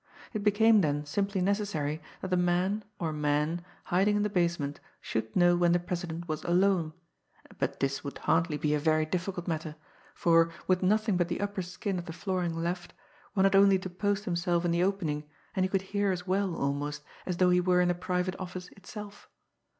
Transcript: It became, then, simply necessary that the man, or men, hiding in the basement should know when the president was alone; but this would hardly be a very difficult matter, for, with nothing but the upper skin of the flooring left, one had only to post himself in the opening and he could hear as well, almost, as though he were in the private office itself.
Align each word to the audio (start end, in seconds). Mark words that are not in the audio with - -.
It 0.33 0.43
became, 0.43 0.81
then, 0.81 1.05
simply 1.05 1.41
necessary 1.41 2.01
that 2.23 2.29
the 2.31 2.35
man, 2.35 2.83
or 2.97 3.13
men, 3.13 3.63
hiding 3.83 4.15
in 4.15 4.23
the 4.23 4.31
basement 4.31 4.79
should 4.99 5.35
know 5.35 5.55
when 5.55 5.73
the 5.73 5.79
president 5.79 6.27
was 6.27 6.43
alone; 6.43 6.93
but 7.59 7.79
this 7.79 8.03
would 8.03 8.17
hardly 8.17 8.57
be 8.57 8.73
a 8.73 8.79
very 8.79 9.05
difficult 9.05 9.47
matter, 9.47 9.75
for, 10.15 10.49
with 10.65 10.81
nothing 10.81 11.17
but 11.17 11.27
the 11.27 11.39
upper 11.39 11.61
skin 11.61 11.99
of 11.99 12.05
the 12.07 12.13
flooring 12.13 12.55
left, 12.63 12.93
one 13.35 13.43
had 13.45 13.55
only 13.55 13.77
to 13.77 13.91
post 13.91 14.25
himself 14.25 14.65
in 14.65 14.71
the 14.71 14.81
opening 14.83 15.23
and 15.55 15.65
he 15.65 15.69
could 15.69 15.83
hear 15.93 16.09
as 16.11 16.25
well, 16.25 16.55
almost, 16.55 17.03
as 17.27 17.37
though 17.37 17.51
he 17.51 17.61
were 17.61 17.79
in 17.79 17.89
the 17.89 17.93
private 17.93 18.35
office 18.39 18.69
itself. 18.69 19.29